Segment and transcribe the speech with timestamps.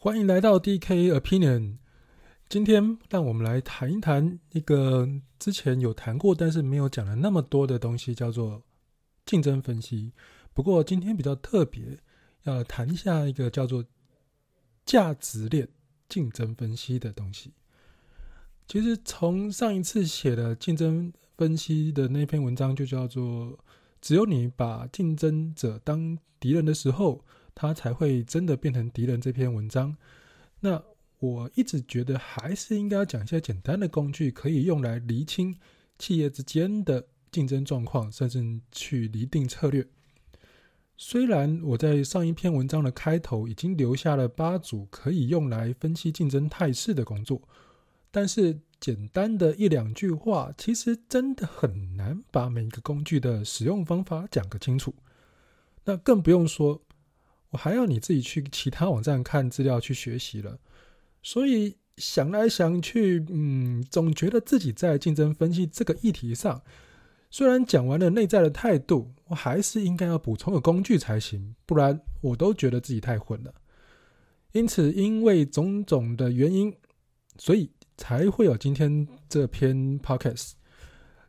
[0.00, 1.78] 欢迎来到 DK Opinion。
[2.48, 5.08] 今天让我们来谈一谈一个
[5.40, 8.62] 之前有谈过，但是没有讲了那么多的东西，叫做
[9.26, 10.12] 竞争分析。
[10.54, 11.98] 不过今天比较特别，
[12.44, 13.84] 要谈一下一个叫做
[14.86, 15.68] 价值链
[16.08, 17.54] 竞争分析的东西。
[18.68, 23.58] 其实从上一次写的竞争分析的那篇文章，就叫做
[24.00, 27.24] “只有你把竞争者当敌人的时候”。
[27.60, 29.20] 他才会真的变成敌人。
[29.20, 29.96] 这篇文章，
[30.60, 30.80] 那
[31.18, 35.58] 我一直觉得还是应该要讲一些简单的工具，可以用来厘清
[35.98, 39.84] 企业之间的竞争状况，甚至去厘定策略。
[40.96, 47.42] 虽然我在上一篇文章的开头已经留下了八组可以用来分析竞争态势的工作，
[48.12, 54.94] 但是简单的一两句话，其实真的很难把每一个工具的使用方法讲个清楚。
[55.84, 56.80] 那更不用说。
[57.50, 60.58] 我还要你自己去其他网站看资料去学习了，
[61.22, 66.62] 所以想来想去，嗯，总觉得自己在竞争分析这个议题上，
[67.30, 73.54] 虽然讲完了内在的态度，我还是应该要补充个工具才行，不然我都觉得自己太混了。
[74.52, 76.74] 因此，因为种种的原因，
[77.36, 80.52] 所以才会有今天这篇 podcast。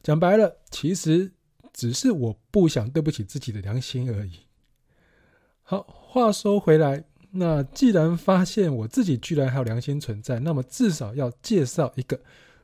[0.01, 1.31] 讲白了，其实
[1.73, 4.48] 只是我不想对不起自己的良心而已。
[5.69, 12.19] 好，话说回来，那既然发现我自己居然还有良心存在，那么至少要介绍一个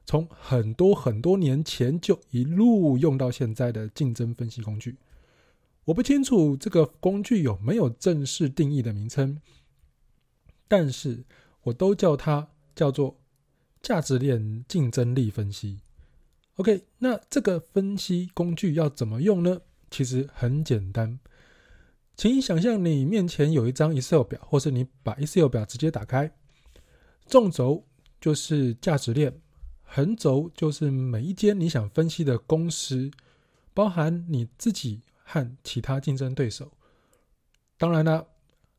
[0.08, 4.98] 从很多很多年前就一路用到现在的竞争分析工具。
[5.84, 9.40] 我不清楚这个工具有没有正式定义的名称，
[10.68, 11.24] 但是
[11.62, 13.18] 我都叫它叫做
[13.84, 15.78] 价值链竞争力分析。
[16.56, 19.62] OK，那这个分析工具要怎么用呢？
[19.92, 21.20] 其实很简单。
[22.18, 26.32] 请你想象，你面前有一张 Excel 表，或是你把 Excel 表直接打开，
[27.26, 27.86] 纵轴
[28.22, 29.34] 就是价值链，
[29.84, 33.12] 横轴就是每一间你想分析的公司，
[33.74, 36.72] 包含你自己和其他竞争对手。
[37.78, 38.26] 当然了，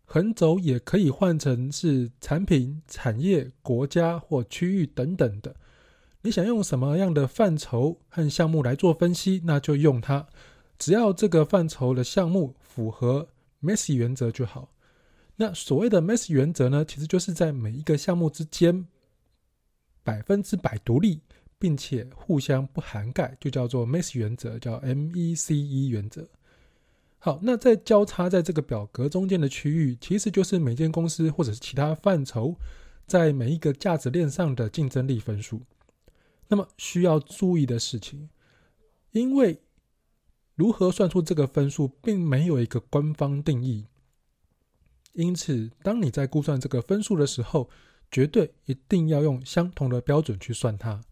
[0.07, 5.55] 横轴也可以换成是产品、产业、国家或区域等等的。
[6.23, 10.27] 你想用什么样的范畴和项目来做分析，那就用它。
[10.79, 13.29] 只要这个范畴的项目符合
[13.63, 14.73] Messi 原则就好。
[15.37, 18.87] 那所谓的 Messi 原则呢，其实就是在每一个项目之间
[20.03, 21.21] 百分之百独立，
[21.59, 26.29] 并且互相不涵盖，就叫做 MESI 原则，叫 MECE 原则。
[27.19, 32.55] 好，那在交叉在这个表格中间的区域，其实就是每间公司或者是其他范畴
[33.07, 35.61] 在每一个价值链上的竞争力分数。
[36.49, 38.29] 那么需要注意的事情，
[39.11, 39.61] 因为
[40.57, 43.87] 如何算出这个分数，并没有一个官方定义。
[45.13, 47.71] 因此，当你在估算这个分数的时候，
[48.11, 51.03] 绝对一定要用相同的标准去算它。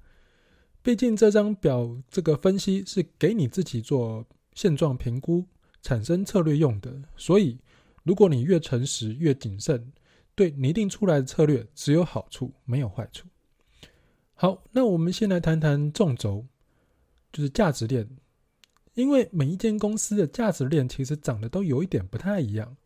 [0.82, 5.46] 毕竟，这张表这个分析是给你自己做现状评估、
[5.80, 7.02] 产生策略用的。
[7.16, 7.58] 所以，
[8.02, 9.92] 如果你越诚实、越谨慎，
[10.34, 13.26] 对拟定出来的策略只有好处，没有坏处。
[14.34, 16.46] 好，那我们先来谈谈纵轴，
[17.32, 18.08] 就是价值链。
[18.94, 22.76] 因为每一间公司的价值链其实长得都有一点不太一样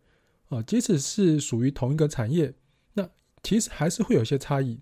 [0.49, 2.55] 啊，即使是属于同一个产业，
[2.95, 3.09] 那
[3.43, 4.81] 其实还是会有些差异。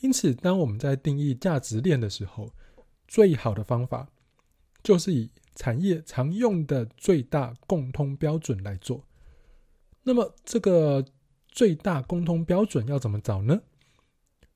[0.00, 2.52] 因此，当我们在定义价值链的时候，
[3.06, 4.08] 最好的方法
[4.82, 9.04] 就是以产业常用的最大共通标准来做。
[10.02, 11.04] 那么，这个
[11.48, 13.60] 最大共通标准要怎么找呢？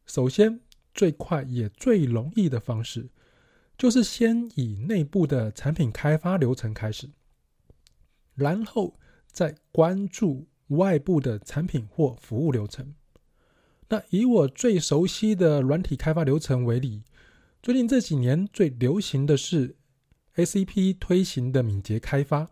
[0.06, 0.60] 首先，
[0.94, 3.08] 最快也最容易的方式。
[3.82, 7.10] 就是先以内部的产品开发流程开始，
[8.36, 12.94] 然后再关注外部的产品或服务流程。
[13.88, 17.02] 那以我最熟悉的软体开发流程为例，
[17.60, 19.74] 最近这几年最流行的是
[20.36, 22.50] SAP 推行的敏捷开发。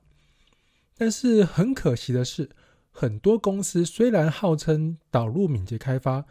[0.97, 2.51] 但是很可惜的是，
[2.91, 6.25] 很多公司虽然号称导入敏捷开发，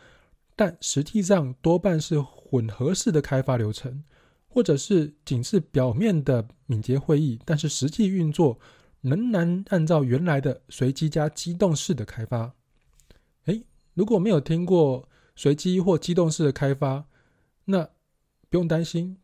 [0.58, 4.04] 但实际上多半是混合式的开发流程。
[4.50, 8.60] 或者是仅是表面的敏捷会议，但是实际运作
[9.02, 12.54] 仍然按照原来的随机加机动式的开发。
[13.46, 13.64] 诶，
[13.94, 17.06] 如果没有听过随机或机动式的开发，
[17.66, 17.88] 那
[18.50, 19.18] 不用担心，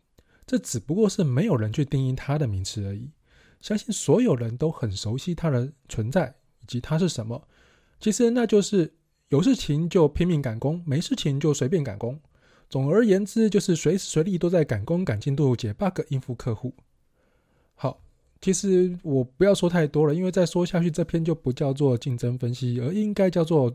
[0.45, 3.12] 这只不过是没有人去定义它的名词而已。
[3.60, 7.48] 相信所有人都很熟悉它的存在以及它是什么。
[8.00, 8.94] 其实那就是
[9.30, 12.22] 有事情就拼命赶工，没事情就随便赶工。
[12.75, 16.74] 总而言之，就是随时随地都在赶工、赶进度、解 bug、应付客户。
[17.74, 18.01] 好，
[18.42, 23.74] 其实我不要说太多了，因为再说下去，这篇就不叫做竞争分析，而应该叫做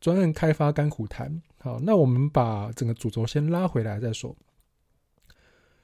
[0.00, 1.40] 专案开发甘苦谈。
[1.58, 4.34] 好，那我们把整个主轴先拉回来再说。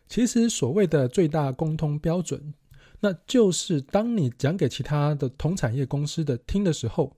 [0.09, 2.53] 其实所谓的最大共通标准，
[2.99, 7.17] 那就是当你讲给其他的同产业公司的听的时候，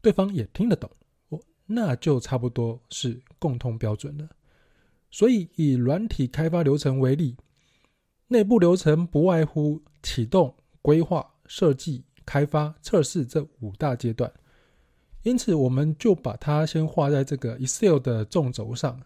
[0.00, 0.90] 对方也听得懂，
[1.66, 4.26] 那就差不多是共通标准了。
[5.12, 7.36] 所以以软体开发流程为例，
[8.26, 14.32] 内部流程不外乎启动、规划、设计、开发、测试这五大阶段。
[15.22, 19.00] 因此，我们就把它先画在这个 Excel 的纵轴上。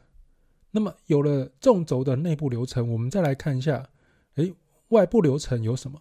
[0.71, 3.89] 那么有了纵轴的内部流程，我们再来看一下，
[4.37, 4.55] 诶，
[4.89, 6.01] 外部流程有什么？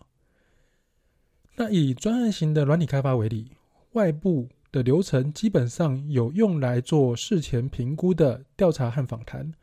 [1.56, 3.52] 那以专案型的软体开发为例，
[3.94, 9.54] 外部的流程基本上有用来做事前评估的调查和访谈，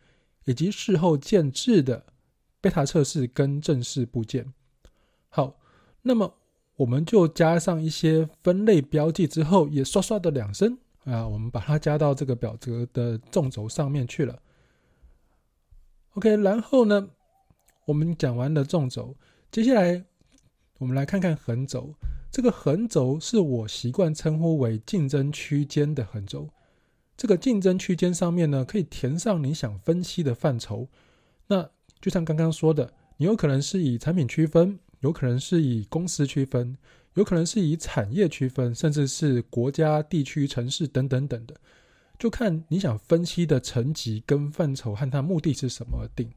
[0.44, 2.04] 以及事后建制的
[2.60, 4.52] 贝塔测试跟正式部件。
[5.28, 5.58] 好，
[6.02, 6.34] 那么
[6.76, 14.40] 我们就加上一些分类标记之后，也刷刷的两声啊，我们把它加到这个表格的纵轴上面去了。
[16.14, 17.08] OK，然后呢，
[17.86, 19.16] 我们讲完了纵轴，
[19.50, 20.04] 接下来
[20.78, 21.94] 我们来看看横轴。
[22.30, 26.48] 这个横轴是我习惯称呼为竞争区间的横轴。
[27.22, 30.88] 这个竞争区间上面呢，可以填上你想分析的范畴。
[31.46, 31.70] 那
[32.00, 36.76] 就像刚刚说的，你有可能是以产品区分，有可能是以公司区分，
[37.14, 41.54] 有可能是以产业区分，甚至是国家、地区、城市等等等的。
[42.18, 46.28] 就看你想分析的层级跟范畴和它目的是什么而定，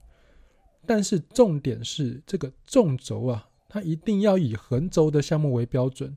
[0.85, 6.15] 但是重点是这个纵轴啊，它一定要以横轴的项目为标准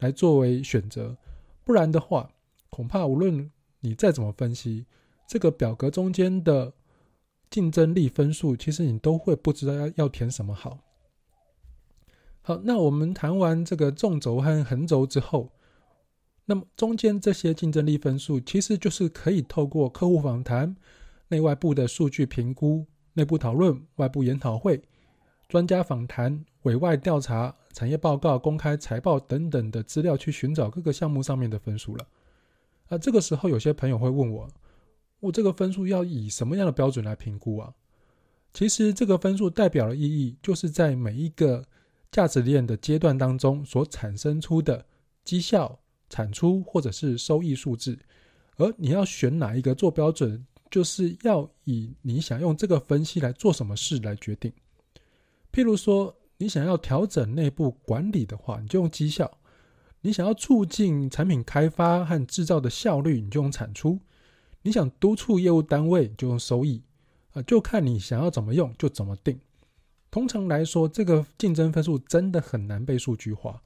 [0.00, 1.16] 来作为选择，
[1.64, 2.30] 不然的话，
[2.68, 3.50] 恐怕无论
[3.82, 4.86] 你再怎么分析，
[5.28, 6.72] 这个表格中间的
[7.50, 10.78] 竞争力分数，其实你都会不知道要要填什么好。
[12.40, 15.52] 好，那我们谈完这个纵轴和横轴之后。
[16.44, 20.74] 那么中间这些竞争力分数，其实就是可以透过客户访谈、
[21.28, 24.82] 内外部的数据评估、内部讨论、外部研讨会、
[25.48, 32.04] 专家访谈、委外调查、产业报告、公开财报等等的资料去寻找各个项目上面的分数了。
[32.92, 34.46] 那，这个时候有些朋友会问我，
[35.20, 37.72] 我这个分数要以什么样的标准来评估啊？
[38.52, 41.64] 其实这个分数代表的意义，就是在每一个
[42.10, 44.84] 价值链的阶段当中所产生出的
[45.24, 45.78] 绩效。
[46.10, 47.98] 产出或者是收益数字，
[48.58, 54.52] 而你要选哪一个做标准，就是要以你想用这个分析来做什么事来决定。
[55.50, 59.26] 譬如说，你想要调整内部管理的话，你就用绩效；
[60.02, 63.98] 你想要促进产品开发和制造的效率，你就用产出；
[64.62, 66.82] 你想督促业务单位，就用收益。
[67.32, 69.40] 啊，就看你想要怎么用，就怎么定。
[70.10, 73.62] 通常来说，这个竞争分数真的很难被数据化。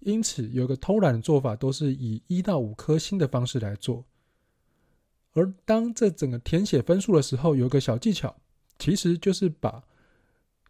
[0.00, 4.04] 因此，有个偷懒的做法，都是以一到五颗星的方式来做。
[5.32, 8.34] 而当这整个填写分数的时候，有个小技巧，
[8.78, 9.84] 其实就是把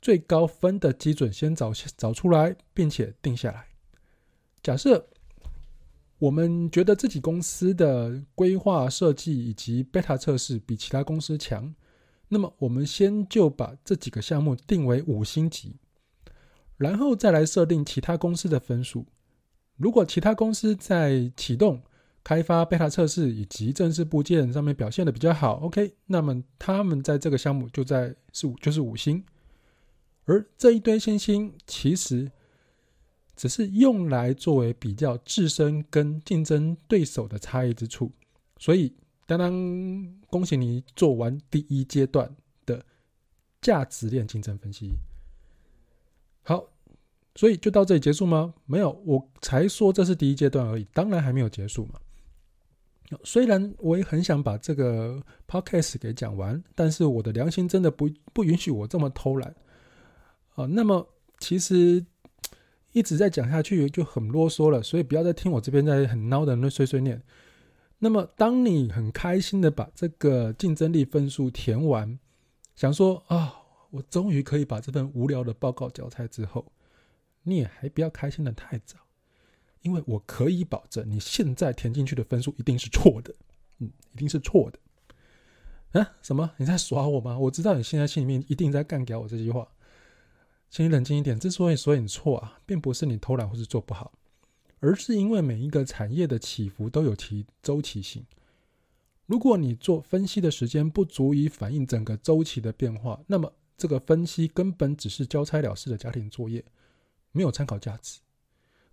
[0.02, 3.69] 最高分的基准先找找出来，并且定下来。
[4.62, 5.08] 假设
[6.18, 11.74] 我们觉得自己公司的规划设计以及 beta 测试比其他公司强，
[12.28, 15.76] 那么我们先就把这几个项目定为五星级，
[16.76, 19.06] 然后再来设定其他公司的分数。
[19.76, 21.82] 如果其他公司在启动、
[22.22, 29.24] 开发、beta 测试以及正式部件上面表现的比较好，OK，那么他们在这个项目就在是五就是五星，
[30.26, 32.30] 而这一堆星星其实
[33.40, 38.12] 只是用来作为比较自身跟竞争对手的差异之处。
[38.58, 38.92] 所以，
[39.24, 39.50] 当当
[40.26, 42.30] 恭喜你做完第一阶段
[42.66, 42.84] 的
[43.62, 44.90] 价值链竞争分析。
[46.42, 46.68] 好。
[47.36, 48.52] 所以就到这里结束吗？
[48.66, 51.94] 没有，我才说这是第一阶段而已，当然还没有结束嘛。
[53.24, 55.18] 虽然我也很想把这个
[55.48, 59.54] podcast 给讲完，但是我的良心真的不不允许我这么偷懒
[60.56, 60.66] 啊。
[60.66, 62.04] 那么其实
[62.92, 67.22] 一直在讲下去就很啰嗦了，所以不要再听我这边在很孬的那碎碎念。
[67.98, 72.18] 那么当你很开心的把这个竞争力分数填完，
[72.74, 76.72] 想说啊，我终于可以把这份无聊的报告交差之后。
[77.42, 78.98] 你也还不要开心的太早，
[79.80, 83.34] 因为我可以保证，你现在填进去的分数一定是错的，
[83.78, 85.98] 嗯，一定是错的。
[85.98, 86.12] 啊？
[86.20, 86.50] 什么？
[86.58, 87.38] 你在耍我吗？
[87.38, 89.66] 我知道你现在心里面一定在干掉我这句话，
[90.70, 91.38] 请你冷静一点。
[91.38, 94.12] 之所以说你错啊，并不是你偷懒或是做不好，
[94.78, 98.24] 而是因为每一个产业的起伏都有其周期性。
[99.26, 106.64] 如果你做分析的时间不足以反映整个周期的变化，那么这个分析根本只是交差了事的家庭作业。
[107.32, 108.18] 没有参考价值，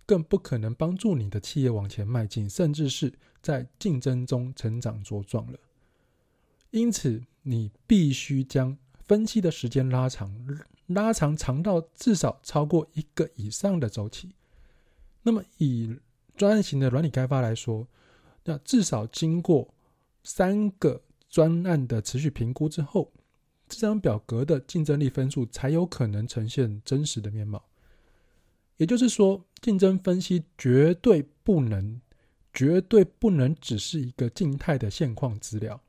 [0.06, 5.58] 更不可能帮助你的企业往前迈进，甚至是在竞争中成长茁壮了。
[6.70, 8.78] 因此，你必须将
[9.08, 10.32] 分析的时间拉长，
[10.86, 14.36] 拉长长到至少超过一个以上的周期。
[15.22, 15.96] 那么，以
[16.36, 17.88] 专案型的软体开发来说，
[18.44, 19.74] 那至少经过
[20.22, 23.10] 三个专案的持续评估之后，
[23.66, 27.64] 这张表格的竞争力分数才有可能呈现真实的面貌。
[28.76, 32.00] 也就是说，竞争分析绝对不能、
[32.54, 35.82] 绝对不能只是一个静态的现况资料，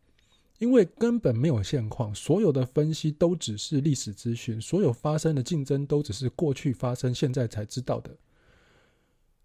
[0.60, 8.16] 因为根本没有现况，所有的分析都只是历史资讯，所有发生的竞争都只是过去发生、现在才知道的。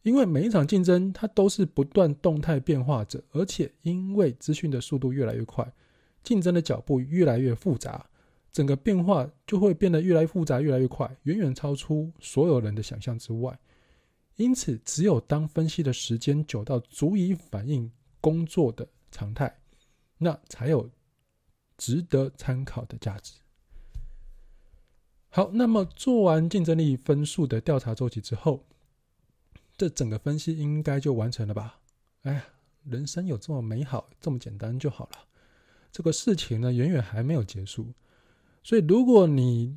[0.02, 5.72] 因为每一场竞争，它都是不断动态变化着，而且因为资讯的速度越来越快，
[6.22, 8.04] 竞争的脚步越来越复杂，
[8.52, 13.58] 整个变化就会变得越来越复杂、越来越快，远远超出所有人的想象之外。
[14.36, 17.90] 因此，只有当分析的时间久到足以反映
[18.20, 19.56] 工作的常态，
[20.18, 20.90] 那才有
[21.76, 23.34] 值得参考的价值。
[25.28, 28.64] 好，那么做完竞争力分数的调查周期之后。
[29.76, 31.80] 这整个分析应该就完成了吧？
[32.22, 32.44] 哎呀，
[32.84, 35.18] 人生有这么美好，这么简单就好了。
[35.90, 37.92] 这个事情呢，远远还没有结束。
[38.62, 39.76] 所以，如果你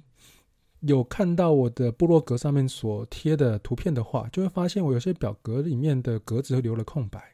[0.82, 7.34] 有看到我的部落格上面所贴的图片的话，就会发现我有些表格里面的格子留了空白，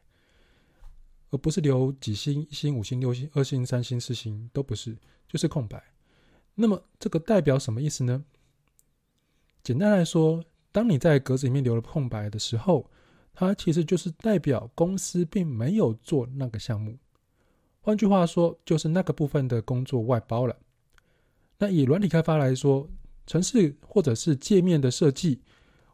[1.34, 4.96] 而不是留几星、一星、五星、六星、二星、三星、四星，都不是，
[5.28, 5.84] 就是空白。
[6.54, 8.24] 那么，这个代表什么意思呢？
[9.64, 12.88] 简单来说，当你在格子里面留了空白的时候，
[13.34, 17.00] 它其实就是代表公司并没有做那个项目。
[17.82, 20.56] 换句话说，就是那个部分的工作外包了。
[21.58, 22.88] 那以软体开发来说，
[23.26, 25.42] 程式或者是界面的设计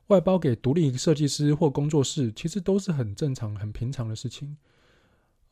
[0.08, 4.58] 外包给独立设计师或工作室，其实都是很正常、很平常的事情。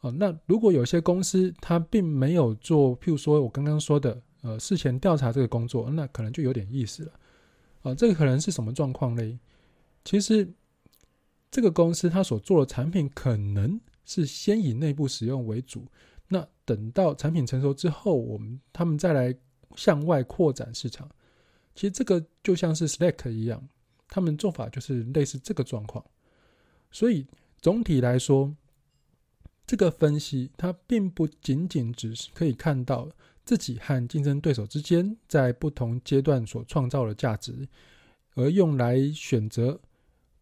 [0.01, 7.12] 哦，那如果有些公司它并没有做，譬如说我刚刚说的，呃，事前调查这个工作，那可能就有点意思了。
[7.82, 9.38] 啊，这个可能是什么状况嘞？
[10.06, 10.48] 其实，
[11.50, 15.86] 这个公司它所做的产品可能是先以内部使用为主，
[16.27, 19.36] 那等到产品成熟之后，我们他们再来
[19.75, 21.10] 向外扩展市场。
[21.74, 23.68] 其实这个就像是 Slack 一样，
[24.08, 26.04] 他们做法就是类似这个状况。
[26.92, 27.25] 所以
[27.62, 28.54] 总体来说，
[29.68, 33.08] 这个分析它并不仅仅只是可以看到。
[33.48, 37.66] 自己和竞争对手之间在不同阶段所创造的价值，
[38.36, 39.80] 而用来选择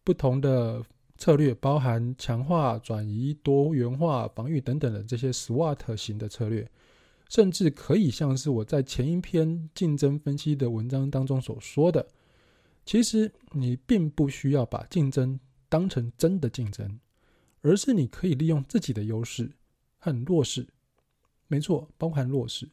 [0.02, 0.82] 不同的
[1.16, 6.68] 策略，包含强化、转移、多元化、防御等等的这些 SWOT 型的策略，
[7.28, 12.04] 甚至可以像是我在前一篇竞争分析的文章当中所说的，
[12.84, 16.98] 其实你并不需要把竞争当成真的竞争，
[17.62, 19.50] 而是你可以利用自己的优势
[19.98, 20.66] 和弱势，
[21.48, 22.68] 没错，包含弱势。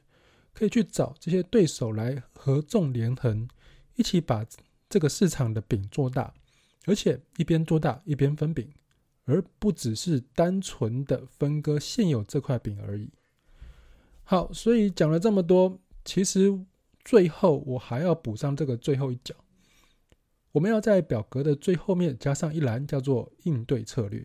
[0.54, 3.48] 可以去找这些对手来合纵连横，
[3.96, 4.46] 一起把
[4.88, 6.32] 这个市场的饼做大，
[6.86, 8.72] 而且一边做大一边分饼，
[9.26, 13.10] 而不只是单纯的分割现有这块饼而已。
[14.24, 16.56] 好，所以讲了这么多，其实
[17.04, 19.34] 最后我还要补上这个最后一脚，
[20.52, 24.24] 我们要在表格的最后面加上一栏，叫做应对策略。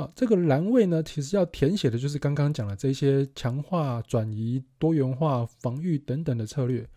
[0.00, 6.88] 啊，这个栏位呢，其实要填写的就是刚刚讲的这些强化、转移、多元化、防御等等的策略。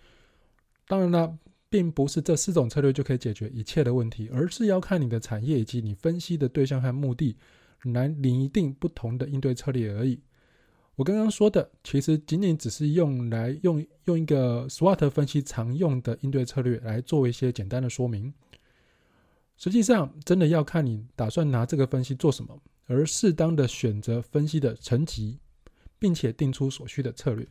[0.87, 1.37] 当然啦，
[1.69, 7.35] 并不是这四种策略就可以解决一切的问题，而是要看你的产业以及你分析的对象和目的，
[7.83, 10.21] 来拟定不同的应对策略而已。
[10.95, 18.33] 我刚刚说的，其实仅仅只是用来用用一个 SWOT 分析常用的应对策略来做一些简单的说明。
[19.57, 22.59] 实际上，真的要看你打算拿这个分析做什么。
[22.85, 25.39] 而适当的选择分析的层级，
[25.97, 27.47] 并且定出所需的策略。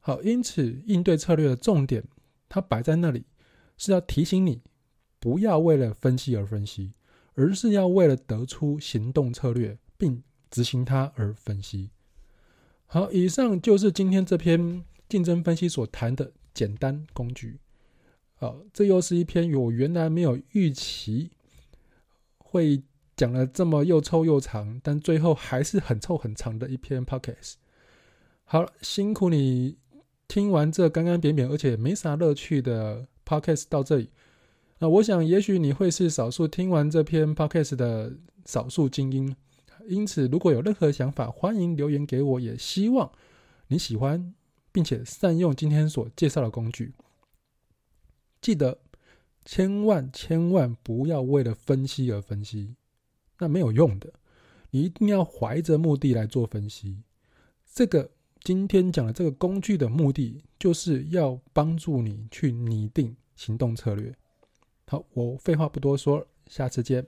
[0.00, 2.02] 好，因此应对策略的重点，
[2.48, 3.24] 它摆在那里，
[3.76, 4.60] 是要提醒你，
[5.20, 6.92] 不要为了分析而分析，
[7.34, 11.90] 而是要为了得出行动策略并执行它而分析。
[12.86, 17.60] 好，以上就是今天这篇竞争分析所谈的简单工具。
[18.34, 21.30] 好，这又是一篇我原来没有预期
[22.38, 22.82] 会。
[23.22, 27.52] 讲了这么又臭又长，但最后还是很臭很长的一篇 podcast。
[28.42, 29.78] 好，辛苦你
[30.26, 34.10] 听完这干干扁扁而且没啥乐趣的 podcast 到这里。
[34.80, 38.12] 那我想，也许你会是少数听完这篇 podcast 的
[38.44, 39.36] 少数精英。
[39.86, 42.40] 因此，如果有任何想法，欢迎留言给我。
[42.40, 43.12] 也希望
[43.68, 44.34] 你喜欢
[44.72, 46.92] 并且善用今天所介绍的工具。
[48.40, 48.80] 记得
[49.44, 52.74] 千万千万不要为了分析而分析，
[53.42, 54.08] 那没有用的。
[54.70, 57.02] 你一定要怀着目的来做分析。
[57.74, 58.08] 这个
[58.44, 64.14] 今天讲的这个工具的目的，就是要帮助你去拟定行动策略。
[64.86, 67.04] 好，我废话不多说，下次见。